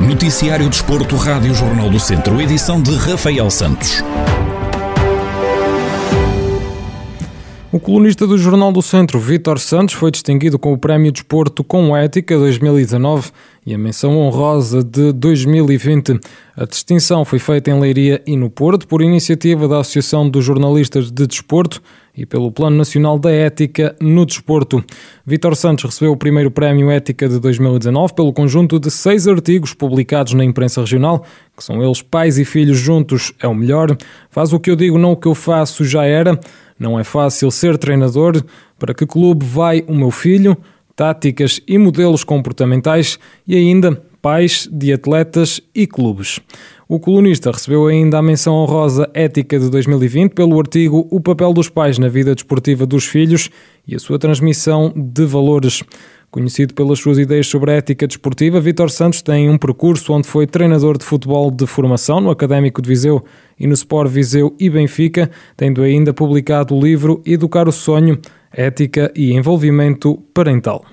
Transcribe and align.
Noticiário 0.00 0.68
Desporto, 0.68 1.16
Rádio 1.16 1.54
Jornal 1.54 1.88
do 1.88 1.98
Centro, 1.98 2.40
edição 2.40 2.82
de 2.82 2.94
Rafael 2.94 3.50
Santos. 3.50 4.02
O 7.72 7.80
colunista 7.80 8.26
do 8.26 8.36
Jornal 8.36 8.72
do 8.72 8.82
Centro, 8.82 9.18
Vítor 9.18 9.58
Santos, 9.58 9.94
foi 9.94 10.10
distinguido 10.10 10.58
com 10.58 10.72
o 10.72 10.78
Prémio 10.78 11.12
Desporto 11.12 11.62
com 11.62 11.96
Ética 11.96 12.36
2019 12.36 13.30
e 13.66 13.74
a 13.74 13.78
menção 13.78 14.16
honrosa 14.16 14.84
de 14.84 15.12
2020. 15.12 16.20
A 16.56 16.64
distinção 16.64 17.24
foi 17.24 17.40
feita 17.40 17.68
em 17.68 17.80
Leiria 17.80 18.22
e 18.24 18.36
no 18.36 18.48
Porto 18.48 18.86
por 18.86 19.02
iniciativa 19.02 19.66
da 19.66 19.80
Associação 19.80 20.30
dos 20.30 20.44
Jornalistas 20.44 21.10
de 21.10 21.26
Desporto 21.26 21.82
e 22.16 22.24
pelo 22.24 22.52
Plano 22.52 22.76
Nacional 22.76 23.18
da 23.18 23.30
Ética 23.30 23.94
no 24.00 24.24
Desporto. 24.24 24.82
Vítor 25.26 25.56
Santos 25.56 25.84
recebeu 25.84 26.12
o 26.12 26.16
primeiro 26.16 26.50
Prémio 26.50 26.90
Ética 26.90 27.28
de 27.28 27.40
2019 27.40 28.14
pelo 28.14 28.32
conjunto 28.32 28.78
de 28.78 28.90
seis 28.90 29.26
artigos 29.26 29.74
publicados 29.74 30.32
na 30.32 30.44
imprensa 30.44 30.80
regional, 30.80 31.24
que 31.56 31.64
são 31.64 31.82
eles 31.82 32.00
Pais 32.00 32.38
e 32.38 32.44
Filhos 32.44 32.78
Juntos 32.78 33.32
é 33.40 33.48
o 33.48 33.54
Melhor, 33.54 33.96
Faz 34.30 34.52
o 34.52 34.60
que 34.60 34.70
eu 34.70 34.76
digo, 34.76 34.96
não 34.96 35.12
o 35.12 35.16
que 35.16 35.26
eu 35.26 35.34
faço, 35.34 35.84
já 35.84 36.04
era, 36.04 36.38
Não 36.78 36.98
é 37.00 37.02
fácil 37.02 37.50
ser 37.50 37.76
treinador, 37.76 38.42
Para 38.78 38.94
que 38.94 39.04
clube 39.04 39.44
vai 39.44 39.84
o 39.88 39.94
meu 39.94 40.12
filho, 40.12 40.56
Táticas 40.96 41.60
e 41.68 41.76
modelos 41.76 42.24
comportamentais 42.24 43.18
e 43.46 43.54
ainda 43.54 44.02
pais 44.22 44.68
de 44.72 44.92
atletas 44.92 45.60
e 45.74 45.86
clubes. 45.86 46.40
O 46.88 46.98
colunista 46.98 47.52
recebeu 47.52 47.86
ainda 47.86 48.18
a 48.18 48.22
menção 48.22 48.54
honrosa 48.54 49.08
ética 49.12 49.58
de 49.58 49.70
2020 49.70 50.32
pelo 50.32 50.58
artigo 50.58 51.06
O 51.10 51.20
papel 51.20 51.52
dos 51.52 51.68
pais 51.68 51.98
na 51.98 52.08
vida 52.08 52.34
desportiva 52.34 52.86
dos 52.86 53.04
filhos 53.04 53.50
e 53.86 53.94
a 53.94 53.98
sua 53.98 54.18
transmissão 54.18 54.92
de 54.96 55.24
valores. 55.26 55.84
Conhecido 56.30 56.74
pelas 56.74 56.98
suas 56.98 57.18
ideias 57.18 57.46
sobre 57.46 57.70
a 57.70 57.74
ética 57.74 58.06
desportiva, 58.06 58.60
Vítor 58.60 58.90
Santos 58.90 59.22
tem 59.22 59.48
um 59.48 59.56
percurso 59.56 60.12
onde 60.12 60.26
foi 60.26 60.46
treinador 60.46 60.98
de 60.98 61.04
futebol 61.04 61.50
de 61.50 61.66
formação 61.66 62.20
no 62.20 62.30
Académico 62.30 62.82
de 62.82 62.88
Viseu 62.88 63.24
e 63.58 63.66
no 63.66 63.74
Sport 63.74 64.10
Viseu 64.10 64.54
e 64.58 64.68
Benfica, 64.68 65.30
tendo 65.56 65.82
ainda 65.82 66.12
publicado 66.12 66.74
o 66.74 66.80
livro 66.80 67.22
Educar 67.24 67.68
o 67.68 67.72
Sonho, 67.72 68.18
Ética 68.56 69.12
e 69.14 69.32
Envolvimento 69.32 70.16
Parental. 70.32 70.84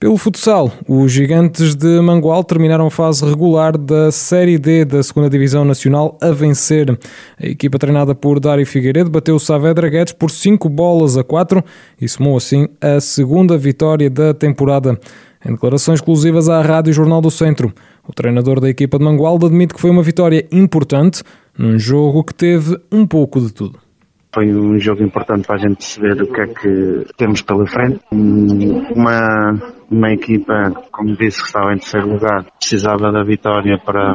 Pelo 0.00 0.16
futsal, 0.16 0.72
os 0.88 1.12
gigantes 1.12 1.74
de 1.74 2.00
Mangual 2.00 2.42
terminaram 2.42 2.86
a 2.86 2.90
fase 2.90 3.22
regular 3.22 3.76
da 3.76 4.10
Série 4.10 4.58
D 4.58 4.82
da 4.82 5.00
2 5.02 5.30
Divisão 5.30 5.62
Nacional 5.62 6.16
a 6.22 6.30
vencer. 6.30 6.98
A 7.38 7.46
equipa 7.46 7.78
treinada 7.78 8.14
por 8.14 8.40
Dário 8.40 8.66
Figueiredo 8.66 9.10
bateu 9.10 9.34
o 9.34 9.38
Saavedra 9.38 9.90
Guedes 9.90 10.14
por 10.14 10.30
5 10.30 10.70
bolas 10.70 11.18
a 11.18 11.22
4 11.22 11.62
e 12.00 12.08
somou 12.08 12.34
assim 12.34 12.66
a 12.80 12.98
segunda 12.98 13.58
vitória 13.58 14.08
da 14.08 14.32
temporada. 14.32 14.98
Em 15.44 15.52
declarações 15.52 15.98
exclusivas 15.98 16.48
à 16.48 16.62
Rádio 16.62 16.94
Jornal 16.94 17.20
do 17.20 17.30
Centro, 17.30 17.70
o 18.08 18.12
treinador 18.14 18.58
da 18.58 18.70
equipa 18.70 18.98
de 18.98 19.04
Mangualde 19.04 19.44
admite 19.44 19.74
que 19.74 19.80
foi 19.82 19.90
uma 19.90 20.02
vitória 20.02 20.46
importante 20.50 21.22
num 21.58 21.78
jogo 21.78 22.24
que 22.24 22.32
teve 22.32 22.80
um 22.90 23.06
pouco 23.06 23.38
de 23.38 23.52
tudo. 23.52 23.78
Foi 24.32 24.46
um 24.46 24.78
jogo 24.78 25.02
importante 25.02 25.46
para 25.46 25.56
a 25.56 25.58
gente 25.58 25.76
perceber 25.76 26.22
o 26.22 26.32
que 26.32 26.40
é 26.40 26.46
que 26.46 27.14
temos 27.16 27.42
pela 27.42 27.66
frente. 27.66 28.00
Uma, 28.12 29.58
uma 29.90 30.12
equipa, 30.12 30.72
como 30.92 31.16
disse, 31.16 31.40
que 31.40 31.48
estava 31.48 31.72
em 31.72 31.78
terceiro 31.78 32.08
lugar, 32.08 32.44
precisava 32.58 33.10
da 33.10 33.24
vitória 33.24 33.76
para, 33.84 34.14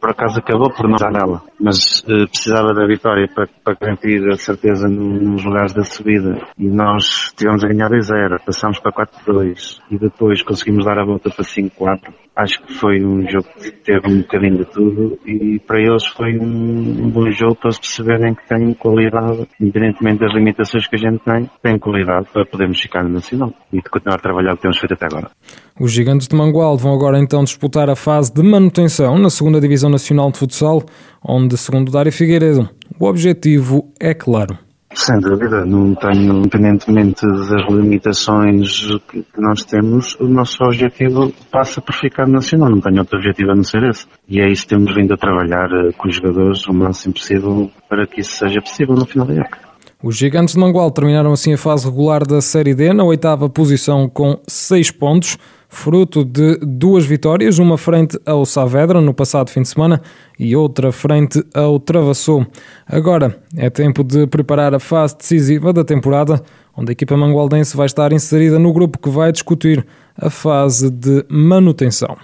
por 0.00 0.10
acaso 0.10 0.38
acabou 0.38 0.72
por 0.72 0.88
não 0.88 0.96
dar 0.96 1.12
nela, 1.12 1.42
mas 1.60 2.00
uh, 2.04 2.26
precisava 2.26 2.72
da 2.72 2.86
vitória 2.86 3.28
para, 3.34 3.46
para 3.62 3.76
garantir 3.78 4.26
a 4.30 4.36
certeza 4.36 4.88
nos 4.88 5.44
lugares 5.44 5.74
da 5.74 5.84
subida. 5.84 6.40
E 6.58 6.66
nós 6.66 7.32
tivemos 7.36 7.62
a 7.62 7.68
ganhar 7.68 7.90
2-0, 7.90 8.40
passámos 8.46 8.78
para 8.78 8.92
4-2 8.92 9.78
e 9.90 9.98
depois 9.98 10.42
conseguimos 10.42 10.86
dar 10.86 10.98
a 10.98 11.04
volta 11.04 11.28
para 11.30 11.44
5-4 11.44 12.23
acho 12.36 12.62
que 12.62 12.74
foi 12.74 13.04
um 13.04 13.28
jogo 13.28 13.46
que 13.60 13.70
teve 13.70 14.08
um 14.08 14.18
bocadinho 14.18 14.58
de 14.58 14.64
tudo 14.66 15.18
e 15.24 15.58
para 15.60 15.80
eles 15.80 16.04
foi 16.06 16.36
um, 16.36 17.04
um 17.04 17.10
bom 17.10 17.30
jogo 17.30 17.54
para 17.54 17.68
eles 17.68 17.78
perceberem 17.78 18.34
que 18.34 18.48
têm 18.48 18.74
qualidade, 18.74 19.48
independentemente 19.60 20.20
das 20.20 20.34
limitações 20.34 20.86
que 20.86 20.96
a 20.96 20.98
gente 20.98 21.20
tem, 21.24 21.48
têm 21.62 21.78
qualidade 21.78 22.26
para 22.32 22.44
podermos 22.44 22.80
ficar 22.80 23.04
no 23.04 23.10
Nacional 23.10 23.52
e 23.72 23.76
de 23.76 23.88
continuar 23.88 24.16
a 24.16 24.18
trabalhar 24.18 24.52
o 24.54 24.56
que 24.56 24.62
temos 24.62 24.78
feito 24.78 24.94
até 24.94 25.06
agora. 25.06 25.30
Os 25.78 25.92
gigantes 25.92 26.26
de 26.26 26.34
Mangual 26.34 26.76
vão 26.76 26.92
agora 26.94 27.18
então 27.18 27.44
disputar 27.44 27.88
a 27.88 27.96
fase 27.96 28.32
de 28.32 28.42
manutenção 28.42 29.16
na 29.18 29.30
segunda 29.30 29.60
Divisão 29.60 29.90
Nacional 29.90 30.30
de 30.32 30.38
Futsal, 30.38 30.82
onde, 31.24 31.56
segundo 31.56 31.92
Dário 31.92 32.12
Figueiredo, 32.12 32.68
o 32.98 33.06
objetivo 33.06 33.92
é 34.00 34.12
claro. 34.12 34.58
Sem 34.94 35.18
dúvida, 35.18 35.64
não 35.66 35.94
tenho, 35.94 36.38
independentemente 36.38 37.26
das 37.26 37.68
limitações 37.68 38.86
que 39.08 39.24
nós 39.38 39.64
temos, 39.64 40.14
o 40.20 40.28
nosso 40.28 40.62
objetivo 40.62 41.32
passa 41.50 41.80
por 41.80 41.94
ficar 41.94 42.28
nacional, 42.28 42.70
não 42.70 42.80
tenho 42.80 43.00
outro 43.00 43.18
objetivo 43.18 43.50
a 43.50 43.56
não 43.56 43.64
ser 43.64 43.82
esse. 43.82 44.06
E 44.28 44.40
é 44.40 44.48
isso 44.48 44.62
que 44.62 44.68
temos 44.68 44.94
vindo 44.94 45.12
a 45.12 45.16
trabalhar 45.16 45.68
eh, 45.72 45.92
com 45.98 46.08
os 46.08 46.14
jogadores 46.14 46.66
o 46.68 46.72
máximo 46.72 47.14
possível 47.14 47.70
para 47.88 48.06
que 48.06 48.20
isso 48.20 48.36
seja 48.36 48.60
possível 48.60 48.94
no 48.94 49.04
final 49.04 49.26
da 49.26 49.34
época. 49.34 49.58
Os 50.02 50.16
Gigantes 50.16 50.54
de 50.54 50.60
Mangual 50.60 50.90
terminaram 50.90 51.32
assim 51.32 51.54
a 51.54 51.58
fase 51.58 51.86
regular 51.86 52.26
da 52.26 52.40
Série 52.40 52.74
D 52.74 52.92
na 52.92 53.04
oitava 53.04 53.48
posição 53.48 54.08
com 54.08 54.38
seis 54.46 54.90
pontos 54.90 55.38
fruto 55.74 56.24
de 56.24 56.56
duas 56.62 57.04
vitórias, 57.04 57.58
uma 57.58 57.76
frente 57.76 58.18
ao 58.24 58.46
Saavedra 58.46 59.00
no 59.00 59.12
passado 59.12 59.50
fim 59.50 59.60
de 59.60 59.68
semana 59.68 60.00
e 60.38 60.54
outra 60.54 60.92
frente 60.92 61.44
ao 61.52 61.80
Travassou. 61.80 62.46
Agora 62.86 63.36
é 63.56 63.68
tempo 63.68 64.04
de 64.04 64.26
preparar 64.26 64.72
a 64.72 64.78
fase 64.78 65.16
decisiva 65.18 65.72
da 65.72 65.84
temporada, 65.84 66.40
onde 66.76 66.90
a 66.90 66.92
equipa 66.92 67.16
mangualdense 67.16 67.76
vai 67.76 67.86
estar 67.86 68.12
inserida 68.12 68.58
no 68.58 68.72
grupo 68.72 68.98
que 68.98 69.10
vai 69.10 69.32
discutir 69.32 69.84
a 70.16 70.30
fase 70.30 70.90
de 70.90 71.24
manutenção. 71.28 72.16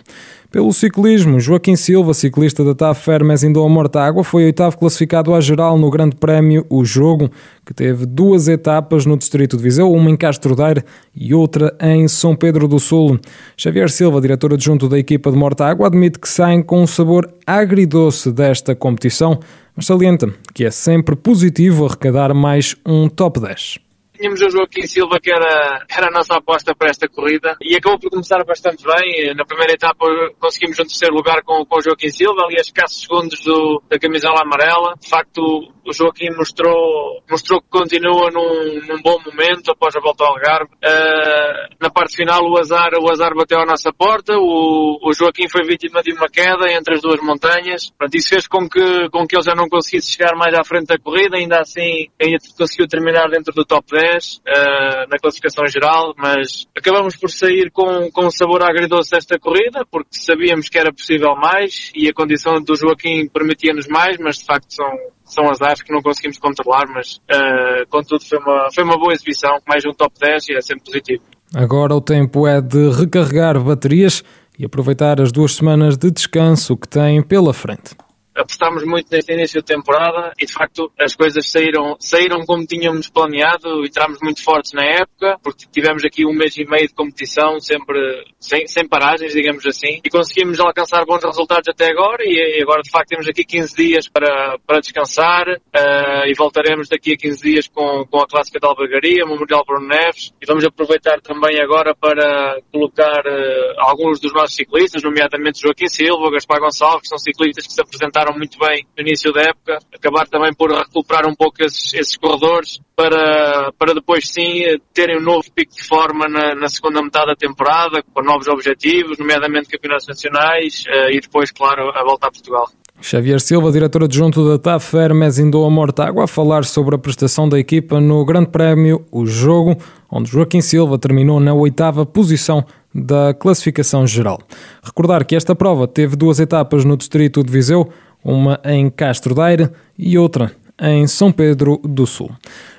Pelo 0.51 0.73
ciclismo, 0.73 1.39
Joaquim 1.39 1.77
Silva, 1.77 2.13
ciclista 2.13 2.65
da 2.65 2.75
TAF 2.75 3.05
Fermes 3.05 3.45
Indoa 3.45 3.69
Mortágua, 3.69 4.25
foi 4.25 4.47
oitavo 4.47 4.77
classificado 4.77 5.33
à 5.33 5.41
geral 5.41 5.79
no 5.79 5.89
Grande 5.89 6.17
Prémio 6.17 6.67
O 6.69 6.85
Jogo, 6.85 7.31
que 7.65 7.73
teve 7.73 8.05
duas 8.05 8.49
etapas 8.49 9.07
no 9.07 9.17
Distrito 9.17 9.57
de 9.57 9.63
Viseu, 9.63 9.93
uma 9.93 10.11
em 10.11 10.17
Castro 10.17 10.57
Daire 10.57 10.83
e 11.15 11.33
outra 11.33 11.73
em 11.81 12.09
São 12.09 12.35
Pedro 12.35 12.67
do 12.67 12.81
Sul. 12.81 13.21
Xavier 13.57 13.89
Silva, 13.89 14.21
diretor 14.21 14.53
adjunto 14.53 14.89
da 14.89 14.99
equipa 14.99 15.31
de 15.31 15.39
Mortágua, 15.39 15.87
admite 15.87 16.19
que 16.19 16.29
saem 16.29 16.65
com 16.65 16.83
um 16.83 16.87
sabor 16.87 17.33
agridoce 17.47 18.33
desta 18.33 18.75
competição, 18.75 19.39
mas 19.77 19.87
salienta 19.87 20.35
que 20.53 20.65
é 20.65 20.71
sempre 20.73 21.15
positivo 21.15 21.87
arrecadar 21.87 22.35
mais 22.35 22.75
um 22.85 23.09
top 23.09 23.39
10 23.39 23.90
tínhamos 24.21 24.43
o 24.43 24.51
Joaquim 24.51 24.87
Silva, 24.87 25.19
que 25.19 25.33
era, 25.33 25.87
era 25.89 26.09
a 26.09 26.11
nossa 26.11 26.37
aposta 26.37 26.75
para 26.75 26.91
esta 26.91 27.09
corrida, 27.09 27.57
e 27.63 27.75
acabou 27.75 27.99
por 27.99 28.11
começar 28.11 28.45
bastante 28.45 28.85
bem. 28.85 29.35
Na 29.35 29.47
primeira 29.47 29.73
etapa 29.73 30.05
conseguimos 30.39 30.79
um 30.79 30.85
terceiro 30.85 31.15
lugar 31.15 31.43
com, 31.43 31.65
com 31.65 31.79
o 31.79 31.83
Joaquim 31.83 32.11
Silva, 32.11 32.43
ali 32.45 32.57
a 32.59 32.61
escassos 32.61 33.01
segundos 33.01 33.41
do, 33.43 33.83
da 33.89 33.99
camisola 33.99 34.43
amarela. 34.43 34.95
De 35.01 35.09
facto, 35.09 35.41
o 35.41 35.93
Joaquim 35.93 36.29
mostrou, 36.37 37.23
mostrou 37.31 37.63
que 37.63 37.69
continua 37.71 38.31
num, 38.31 38.81
num 38.87 39.03
bom 39.03 39.17
momento 39.25 39.73
após 39.73 39.97
a 39.97 40.01
volta 40.01 40.25
ao 40.25 40.35
Algarve. 40.35 40.71
Uh, 40.85 41.75
na 41.81 41.91
parte 41.91 42.17
final, 42.17 42.43
o 42.43 42.59
azar, 42.59 42.91
o 43.01 43.11
azar 43.11 43.35
bateu 43.35 43.59
à 43.59 43.65
nossa 43.65 43.91
porta, 43.93 44.35
o, 44.37 44.99
o 45.03 45.13
Joaquim 45.15 45.49
foi 45.49 45.65
vítima 45.67 46.03
de 46.03 46.13
uma 46.13 46.29
queda 46.29 46.71
entre 46.71 46.95
as 46.95 47.01
duas 47.01 47.21
montanhas. 47.23 47.89
Portanto, 47.91 48.15
isso 48.15 48.29
fez 48.29 48.47
com 48.47 48.69
que, 48.69 49.09
com 49.11 49.27
que 49.27 49.35
ele 49.35 49.45
já 49.45 49.55
não 49.55 49.69
conseguisse 49.69 50.13
chegar 50.13 50.37
mais 50.37 50.55
à 50.55 50.63
frente 50.63 50.89
da 50.89 50.99
corrida, 50.99 51.39
ainda 51.39 51.61
assim, 51.61 52.09
ainda 52.21 52.39
conseguiu 52.59 52.87
terminar 52.87 53.29
dentro 53.31 53.55
do 53.55 53.65
top 53.65 53.87
10 53.91 54.10
uh, 54.17 54.41
eh, 54.47 55.07
na 55.09 55.19
classificação 55.19 55.67
geral, 55.67 56.15
mas 56.17 56.67
acabamos 56.77 57.17
por 57.17 57.31
sair 57.31 57.71
com, 57.71 58.11
com 58.11 58.27
um 58.27 58.31
sabor 58.31 58.63
agridoce 58.63 59.11
desta 59.11 59.39
corrida, 59.39 59.85
porque 59.91 60.11
sabíamos 60.13 60.69
que 60.69 60.79
era 60.79 60.93
possível 60.93 61.35
mais 61.37 61.91
e 61.95 62.09
a 62.09 62.13
condição 62.13 62.55
do 62.63 62.75
Joaquim 62.77 63.29
permitia-nos 63.29 63.87
mais, 63.89 64.17
mas 64.19 64.39
de 64.39 64.45
facto 64.45 64.67
são, 64.69 64.91
são 65.25 65.51
azares 65.51 65.83
que 65.83 65.93
não 65.93 66.03
conseguimos 66.03 66.39
controlar, 66.39 66.85
mas 66.93 67.17
uh, 67.17 67.87
contudo 67.89 68.25
foi 68.25 68.39
uma, 68.39 68.69
foi 68.75 68.85
uma 68.85 68.99
boa 68.99 69.13
exibição, 69.13 69.59
mais 69.69 69.85
um 69.87 69.93
top 69.93 70.15
10 70.21 70.49
e 70.49 70.57
é 70.57 70.61
sempre 70.61 70.85
positivo. 70.85 71.23
Agora 71.55 71.95
o 71.95 72.01
tempo 72.01 72.47
é 72.47 72.61
de 72.61 72.91
recarregar 72.91 73.59
baterias 73.63 74.23
e 74.59 74.65
aproveitar 74.65 75.21
as 75.21 75.33
duas 75.33 75.55
semanas 75.55 75.97
de 75.97 76.11
descanso 76.11 76.77
que 76.77 76.89
tem 76.89 77.23
pela 77.23 77.53
frente 77.53 77.95
apostámos 78.41 78.85
muito 78.85 79.11
neste 79.11 79.33
início 79.33 79.61
de 79.61 79.67
temporada 79.67 80.33
e 80.39 80.47
de 80.47 80.53
facto 80.53 80.91
as 80.99 81.15
coisas 81.15 81.51
saíram, 81.51 81.97
saíram 82.01 82.41
como 82.47 82.67
tínhamos 82.67 83.09
planeado 83.09 83.85
e 83.85 83.89
entramos 83.89 84.19
muito 84.23 84.43
fortes 84.43 84.73
na 84.73 84.85
época, 84.85 85.39
porque 85.43 85.67
tivemos 85.71 86.05
aqui 86.05 86.27
um 86.27 86.33
mês 86.33 86.57
e 86.57 86.65
meio 86.65 86.89
de 86.89 86.95
competição, 86.95 87.61
sempre 87.61 87.99
sem, 88.39 88.67
sem 88.67 88.89
paragens, 88.89 89.33
digamos 89.33 89.67
assim, 89.67 90.01
e 90.05 90.11
conseguimos 90.11 90.59
alcançar 90.61 91.05
bons 91.05 91.23
resultados 91.23 91.69
até 91.69 91.91
agora 91.91 92.23
e, 92.25 92.61
agora 92.63 92.83
de 92.83 92.91
facto 92.91 93.09
temos 93.09 93.29
aqui 93.29 93.45
15 93.45 93.77
dias 93.77 94.09
para, 94.09 94.59
para 94.67 94.81
descansar 94.81 95.49
uh, 95.49 96.27
e 96.27 96.35
voltaremos 96.37 96.89
daqui 96.89 97.13
a 97.13 97.17
15 97.17 97.43
dias 97.43 97.69
com, 97.69 98.05
com 98.07 98.21
a 98.21 98.27
clássica 98.27 98.59
de 98.59 98.67
Albergaria, 98.67 99.25
Memorial 99.25 99.65
Bruno 99.67 99.87
Neves 99.87 100.33
e 100.41 100.47
vamos 100.47 100.65
aproveitar 100.65 101.21
também 101.21 101.61
agora 101.61 101.95
para 101.95 102.61
colocar 102.73 103.21
uh, 103.27 103.75
alguns 103.79 104.21
dos 104.21 104.33
nossos 104.33 104.55
ciclistas, 104.55 105.03
nomeadamente 105.03 105.61
Joaquim 105.61 105.89
Silva, 105.89 106.31
Gaspar 106.31 106.61
Gonçalves, 106.61 107.03
que 107.03 107.09
são 107.09 107.19
ciclistas 107.19 107.67
que 107.67 107.73
se 107.73 107.81
apresentaram 107.81 108.30
muito 108.33 108.59
bem 108.59 108.87
no 108.97 109.03
início 109.03 109.33
da 109.33 109.43
época, 109.43 109.79
acabar 109.95 110.27
também 110.29 110.53
por 110.55 110.71
recuperar 110.71 111.29
um 111.29 111.35
pouco 111.35 111.63
esses, 111.63 111.93
esses 111.95 112.17
corredores 112.17 112.81
para, 112.95 113.73
para 113.79 113.95
depois 113.95 114.29
sim 114.29 114.63
terem 114.93 115.19
um 115.19 115.23
novo 115.23 115.51
pico 115.55 115.75
de 115.75 115.85
forma 115.87 116.29
na, 116.29 116.55
na 116.55 116.69
segunda 116.69 117.03
metade 117.03 117.29
da 117.29 117.37
temporada, 117.37 118.03
com 118.13 118.23
novos 118.23 118.49
objetivos, 118.49 119.19
nomeadamente 119.19 119.69
campeonatos 119.69 120.07
nacionais 120.07 120.85
uh, 120.87 121.11
e 121.11 121.21
depois, 121.21 121.51
claro, 121.51 121.91
a 121.95 122.05
volta 122.05 122.27
a 122.27 122.31
Portugal. 122.31 122.69
Xavier 123.03 123.41
Silva, 123.41 123.73
diretor 123.73 124.05
adjunto 124.05 124.47
da 124.47 124.59
TAF 124.59 124.95
Hermes 124.95 125.39
Indoa 125.39 125.71
Mortágua, 125.71 126.25
a 126.25 126.29
falar 126.29 126.65
sobre 126.65 126.95
a 126.95 126.99
prestação 126.99 127.49
da 127.49 127.59
equipa 127.59 127.99
no 127.99 128.23
Grande 128.27 128.51
Prémio 128.51 129.07
O 129.11 129.25
Jogo, 129.25 129.77
onde 130.11 130.31
Joaquim 130.31 130.61
Silva 130.61 130.99
terminou 130.99 131.41
na 131.41 131.55
oitava 131.55 132.05
posição 132.05 132.65
da 132.95 133.33
classificação 133.33 134.07
geral. 134.07 134.39
Recordar 134.83 135.25
que 135.25 135.35
esta 135.35 135.55
prova 135.55 135.89
teve 135.89 136.15
duas 136.15 136.41
etapas 136.41 136.85
no 136.85 136.97
distrito 136.97 137.43
de 137.43 137.51
Viseu, 137.51 137.89
uma 138.25 138.61
em 138.65 138.91
Castro 138.91 139.35
Daire 139.35 139.71
e 139.99 140.17
outra 140.19 140.53
em 140.81 141.07
São 141.07 141.31
Pedro 141.31 141.79
do 141.85 142.07
Sul. 142.07 142.31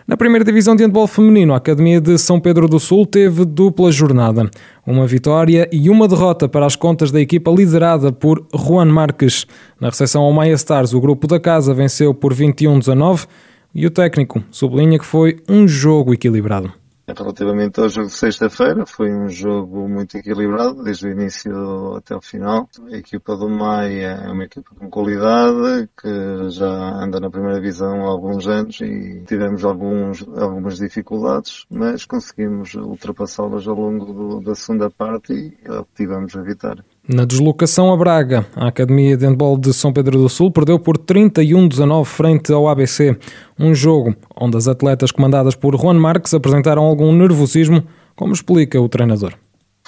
Na 0.07 0.17
primeira 0.17 0.43
divisão 0.43 0.75
de 0.75 0.83
handball 0.83 1.07
feminino, 1.07 1.53
a 1.53 1.57
Academia 1.57 2.01
de 2.01 2.17
São 2.17 2.39
Pedro 2.39 2.67
do 2.67 2.79
Sul 2.79 3.05
teve 3.05 3.45
dupla 3.45 3.91
jornada. 3.91 4.49
Uma 4.85 5.05
vitória 5.05 5.69
e 5.71 5.89
uma 5.89 6.07
derrota 6.07 6.49
para 6.49 6.65
as 6.65 6.75
contas 6.75 7.11
da 7.11 7.21
equipa 7.21 7.51
liderada 7.51 8.11
por 8.11 8.45
Juan 8.53 8.85
Marques. 8.85 9.45
Na 9.79 9.89
recepção 9.89 10.23
ao 10.23 10.33
Maia 10.33 10.53
Stars, 10.53 10.93
o 10.93 10.99
grupo 10.99 11.27
da 11.27 11.39
casa 11.39 11.73
venceu 11.73 12.13
por 12.13 12.33
21-19 12.33 13.27
e 13.73 13.85
o 13.85 13.91
técnico 13.91 14.43
sublinha 14.51 14.99
que 14.99 15.05
foi 15.05 15.37
um 15.47 15.67
jogo 15.67 16.13
equilibrado. 16.13 16.80
Relativamente 17.17 17.79
ao 17.79 17.89
jogo 17.89 18.07
de 18.07 18.13
sexta-feira, 18.13 18.85
foi 18.85 19.11
um 19.11 19.27
jogo 19.27 19.87
muito 19.87 20.17
equilibrado, 20.17 20.83
desde 20.83 21.07
o 21.07 21.11
início 21.11 21.95
até 21.95 22.15
o 22.15 22.21
final. 22.21 22.69
A 22.91 22.97
equipa 22.97 23.35
do 23.35 23.49
Maia 23.49 24.21
é 24.23 24.31
uma 24.31 24.45
equipa 24.45 24.73
com 24.75 24.89
qualidade, 24.89 25.89
que 26.01 26.49
já 26.49 27.03
anda 27.03 27.19
na 27.19 27.29
primeira 27.29 27.59
divisão 27.59 28.05
há 28.05 28.09
alguns 28.09 28.47
anos 28.47 28.79
e 28.81 29.23
tivemos 29.25 29.63
alguns, 29.63 30.25
algumas 30.37 30.77
dificuldades, 30.77 31.65
mas 31.69 32.05
conseguimos 32.05 32.73
ultrapassá-las 32.75 33.67
ao 33.67 33.75
longo 33.75 34.05
do, 34.05 34.41
da 34.41 34.55
segunda 34.55 34.89
parte 34.89 35.33
e 35.33 35.69
obtivemos 35.69 36.35
a 36.35 36.41
vitória. 36.41 36.85
Na 37.07 37.25
deslocação 37.25 37.91
a 37.91 37.97
Braga, 37.97 38.45
a 38.55 38.67
Academia 38.67 39.17
de 39.17 39.25
Handball 39.25 39.57
de 39.57 39.73
São 39.73 39.91
Pedro 39.91 40.19
do 40.19 40.29
Sul 40.29 40.51
perdeu 40.51 40.77
por 40.77 40.99
31-19 40.99 42.05
frente 42.05 42.53
ao 42.53 42.69
ABC. 42.69 43.17
Um 43.57 43.73
jogo 43.73 44.15
onde 44.39 44.55
as 44.55 44.67
atletas 44.67 45.11
comandadas 45.11 45.55
por 45.55 45.75
Juan 45.75 45.95
Marques 45.95 46.31
apresentaram 46.35 46.83
algum 46.83 47.11
nervosismo, 47.11 47.83
como 48.15 48.33
explica 48.33 48.79
o 48.79 48.87
treinador. 48.87 49.33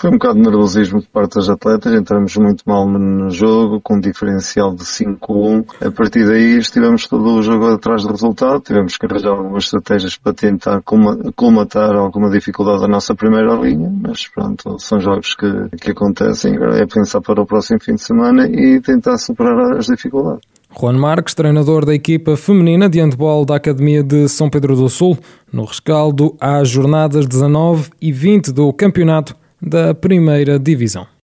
Foi 0.03 0.09
um 0.09 0.15
bocado 0.15 0.35
de 0.35 0.41
nervosismo 0.41 1.01
por 1.01 1.21
parte 1.21 1.35
das 1.35 1.47
atletas, 1.47 1.94
entramos 1.94 2.35
muito 2.35 2.61
mal 2.67 2.85
no 2.85 3.29
jogo, 3.29 3.79
com 3.79 3.95
um 3.95 4.00
diferencial 4.01 4.75
de 4.75 4.83
5-1. 4.83 5.65
A 5.79 5.91
partir 5.91 6.25
daí 6.25 6.57
estivemos 6.57 7.07
todo 7.07 7.23
o 7.23 7.41
jogo 7.41 7.67
atrás 7.67 8.03
do 8.03 8.11
resultado, 8.11 8.59
tivemos 8.59 8.97
que 8.97 9.05
arranjar 9.05 9.29
algumas 9.29 9.63
estratégias 9.63 10.17
para 10.17 10.33
tentar 10.33 10.81
colmatar 11.38 11.95
alguma 11.95 12.29
dificuldade 12.29 12.81
da 12.81 12.88
nossa 12.89 13.15
primeira 13.15 13.53
linha, 13.53 13.89
mas 14.01 14.27
pronto, 14.27 14.77
são 14.77 15.00
jogos 15.00 15.35
que, 15.35 15.69
que 15.77 15.91
acontecem, 15.91 16.57
agora 16.57 16.83
é 16.83 16.85
pensar 16.85 17.21
para 17.21 17.41
o 17.41 17.45
próximo 17.45 17.79
fim 17.79 17.95
de 17.95 18.01
semana 18.01 18.45
e 18.45 18.81
tentar 18.81 19.17
superar 19.17 19.77
as 19.77 19.85
dificuldades. 19.85 20.41
Juan 20.77 20.97
Marques, 20.97 21.33
treinador 21.33 21.85
da 21.85 21.95
equipa 21.95 22.35
feminina 22.35 22.89
de 22.89 22.99
handball 22.99 23.45
da 23.45 23.56
Academia 23.56 24.03
de 24.03 24.27
São 24.27 24.49
Pedro 24.49 24.75
do 24.75 24.89
Sul, 24.89 25.17
no 25.49 25.63
rescaldo 25.63 26.35
às 26.41 26.67
jornadas 26.67 27.25
19 27.25 27.89
e 28.01 28.11
20 28.11 28.51
do 28.51 28.73
campeonato 28.73 29.41
da 29.65 29.94
primeira 29.94 30.60
divisão. 30.60 31.07